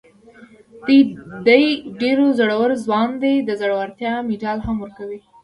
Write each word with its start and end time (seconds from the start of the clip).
دی 1.45 1.63
ډېر 2.01 2.17
زړور 2.39 2.69
ځوان 2.85 3.09
دی، 3.23 3.35
د 3.47 3.49
زړورتیا 3.61 4.13
مېډال 4.27 4.59
هم 4.67 4.75
ورکوي. 4.81 5.19